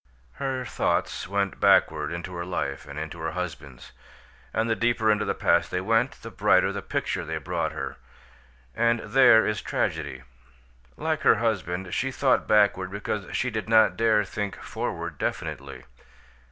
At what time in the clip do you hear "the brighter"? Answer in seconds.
6.23-6.71